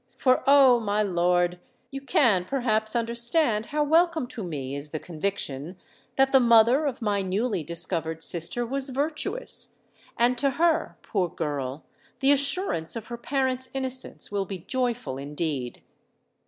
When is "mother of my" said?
6.39-7.21